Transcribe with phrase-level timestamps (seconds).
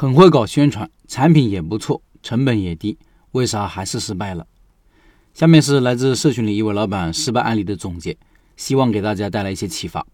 [0.00, 2.96] 很会搞宣传，产品也不错，成本也低，
[3.32, 4.46] 为啥还是失败了？
[5.34, 8.16] 下面是来自社群里一位老板失败案例的总结，
[8.56, 10.06] 希望给大家带来一些启发。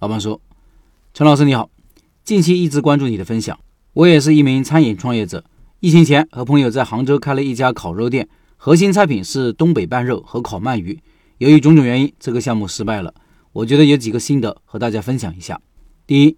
[0.00, 0.40] 老板说
[1.14, 1.70] ：“陈老师你好，
[2.24, 3.56] 近期一直关注你的分享，
[3.92, 5.44] 我也是一名餐饮创业者。
[5.78, 11.00] 疫情前和朋友在杭州开了一家烤肉店，核心菜品是东北拌肉和烤鳗鱼。
[11.38, 13.14] 由于种种原因，这个项目失败了。
[13.52, 15.60] 我觉得有几个心得和大家分享一下。
[16.08, 16.36] 第一。”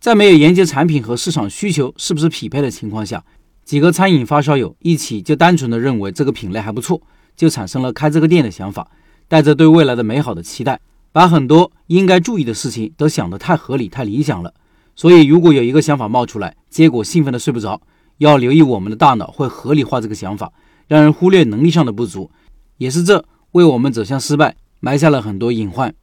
[0.00, 3.22] 在没有研究产品和市场需求是不是匹配的情况下，
[3.66, 7.02] 几个餐饮发烧友一起就单纯的认为这个品类还不错，
[7.36, 8.90] 就产生了开这个店的想法，
[9.28, 10.80] 带着对未来的美好的期待，
[11.12, 14.54] 把很多应该注意的事情都想得太合理、太理想了。
[14.96, 17.82] 所以，如果有一个想法冒出来，结果兴奋的睡不着，
[18.16, 20.50] 要留意我们的大脑会合理化这个想法，
[20.88, 22.30] 让人忽略能力上的不足，
[22.78, 23.22] 也是这
[23.52, 25.94] 为我们走向失败埋下了很多隐患。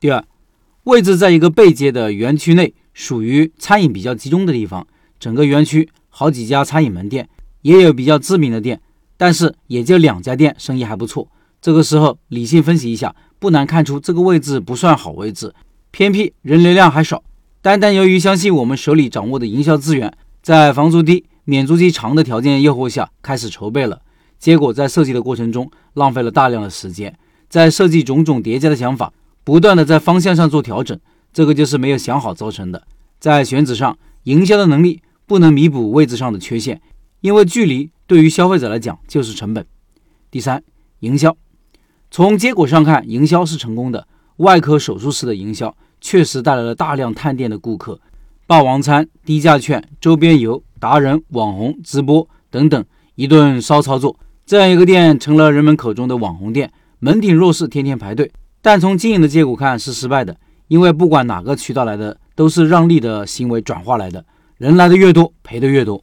[0.00, 0.24] 第二，
[0.84, 2.72] 位置在一个背街的园区内。
[2.96, 4.86] 属于餐饮比较集中的地方，
[5.20, 7.28] 整个园区好几家餐饮门店，
[7.60, 8.80] 也有比较知名的店，
[9.18, 11.28] 但是也就两家店生意还不错。
[11.60, 15.54] 这个时候理性分析一下，不难看出这个位置不算好位置，
[15.90, 17.22] 偏僻，人流量还少。
[17.60, 20.10] 单单由于相信我们手里掌握的营销资源，
[20.40, 24.00] 在房租低、免租期长的条件诱惑下，开始筹备了，
[24.38, 27.14] 结果在设计的过程中浪费了大量的时间，
[27.50, 29.12] 在设计种种叠加的想法，
[29.44, 30.98] 不断的在方向上做调整。
[31.36, 32.86] 这个就是没有想好造成的，
[33.18, 36.80] 在选址上，营销的能力不能弥补位置上的缺陷，
[37.20, 39.66] 因为距离对于消费者来讲就是成本。
[40.30, 40.64] 第三，
[41.00, 41.36] 营销，
[42.10, 48.00] 从结果上看，营销是成功的，外科手术室的营销确实带来了大量探店的顾客，
[48.46, 52.82] 霸王餐、低价券、周边游、达人、网红、直播等等，
[53.14, 60.34] 一顿骚操作，这样一个店成了人们口中的网红店，门庭若市，天天排队，但从经营的结果看是失败的。
[60.68, 64.24] 因为不管哪个渠道来的，都是让利的行为转化来的，
[64.58, 66.02] 人来的越多，赔的越多。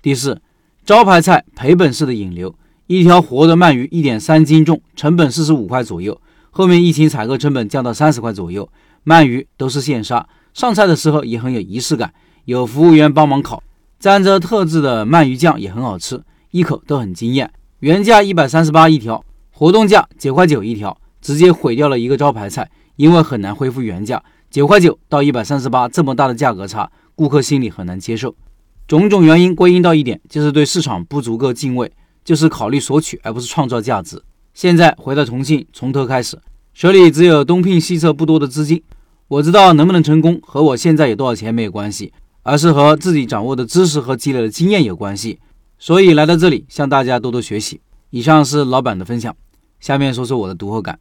[0.00, 0.40] 第四，
[0.84, 2.54] 招牌菜赔本式的引流，
[2.86, 6.20] 一条活的鳗鱼一点三斤重，成本四十五块左右。
[6.50, 8.68] 后面疫情采购成本降到三十块左右，
[9.06, 12.14] 鳗鱼都是现杀，上菜的时候也很有仪式感，
[12.44, 13.62] 有服务员帮忙烤，
[13.98, 16.22] 沾着特制的鳗鱼酱也很好吃，
[16.52, 17.50] 一口都很惊艳。
[17.80, 22.70] 原价一百三十八一条，活动价九块九一条，直接毁掉了一个招牌菜。
[22.96, 28.34] 因为很难恢复原价，九块九到一百三十八这么大的价格差，顾客心里很难接受。
[28.86, 31.90] 种种原因归因到一点，就是对市场不足够敬畏，
[32.24, 34.22] 就是考虑索取而不是创造价值。
[34.52, 36.38] 现在回到重庆，从头开始，
[36.72, 38.82] 手里只有东拼西凑不多的资金。
[39.26, 42.12] 我知道能不能成功和我现在有多少钱没有关系，
[42.42, 45.40] 而是和自己掌握的知识和积累的经验有关系。
[45.78, 47.80] 所以来到这里向大家多多学习。
[48.10, 49.34] 以上是老板的分享，
[49.80, 50.98] 下面说说我的读后感。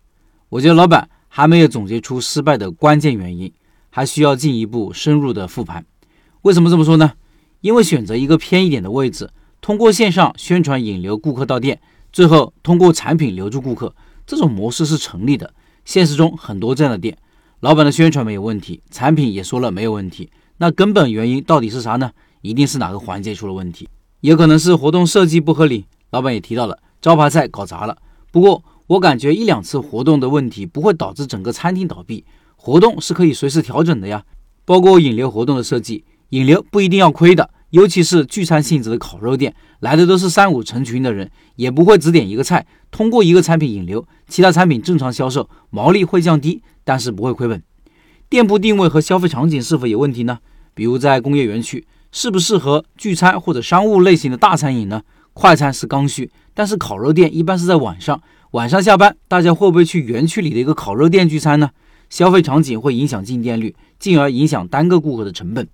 [0.49, 1.07] 我觉得老板。
[1.35, 3.51] 还没有总结出失败的关键原因，
[3.89, 5.83] 还需要进一步深入的复盘。
[6.43, 7.13] 为什么这么说呢？
[7.61, 9.27] 因为选择一个偏一点的位置，
[9.59, 13.95] 通过线上宣传引流顾客到店，最后通过产品留住顾客，
[14.27, 15.51] 这种模式是成立的。
[15.85, 17.17] 现实中很多这样的店，
[17.61, 22.11] 老板的宣传没有问题，产品也说了没有问题，那根本原因到底是啥呢？
[22.43, 23.89] 一定是哪个环节出了问题，
[24.21, 25.87] 也可能是活动设计不合理。
[26.11, 27.97] 老板也提到了招牌菜搞砸了，
[28.31, 28.63] 不过。
[28.93, 34.23] 我感觉一两次活动的问题不会导致整个餐厅倒闭，活动是可以随时调整的呀。
[34.65, 42.67] 包括引流活动的设计，引流不一定要亏的，尤其是聚餐性质的烤肉店，来的都是三五成群的人，也不会只点一个菜。
[42.91, 47.63] 通过一个产品引流，其他产品正常销售，毛利会降低，但是不会亏本。
[48.29, 50.37] 店铺定位和消费场景是否有问题呢？
[50.75, 55.01] 比如在工业园区，适不适合聚餐或者商务类型的大餐饮呢？
[55.33, 58.21] 快餐是刚需，但是烤肉店一般是在晚上。
[58.53, 61.71] 晚上下班，大家会不会去园区里的一个烤肉店聚餐呢？
[62.07, 65.67] 消费场景会影响进店率，进而影响单个顾客的成本。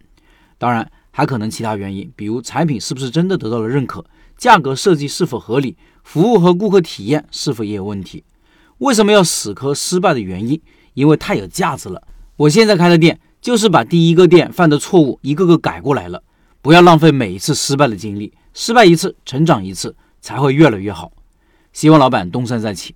[0.58, 4.06] 当然，还可能其他原因，比如产品是不是真的得到了认可，
[4.38, 5.76] 价格设计是否合理，
[6.06, 8.24] 服务和顾客体验是否也有问题。
[8.78, 10.62] 为什么要死磕失败的原因？
[10.94, 12.02] 因为太有价值了。
[12.38, 16.24] 我现在开的店就是把第一个店犯的错误一个个改过来了。
[16.62, 21.12] 不要浪费每一次失败的经历，失败一次，成长一次，才会越来越好。
[21.74, 22.96] 希望老板东山再起。